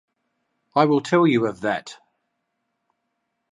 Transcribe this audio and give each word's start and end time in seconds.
I 0.75 0.85
will 0.85 1.01
tell 1.01 1.27
you 1.27 1.45
of 1.45 1.61
that! 1.61 1.99